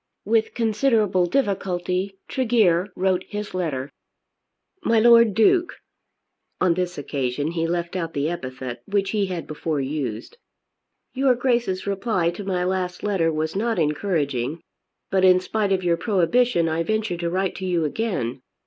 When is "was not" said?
13.31-13.77